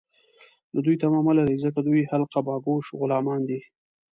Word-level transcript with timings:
له 0.73 0.79
دوی 0.85 0.95
تمه 1.01 1.19
مه 1.25 1.33
لرئ، 1.37 1.57
ځکه 1.65 1.79
دوی 1.87 2.01
حلقه 2.11 2.39
باګوش 2.47 2.85
غلامان 2.99 3.41
دي 3.49 3.59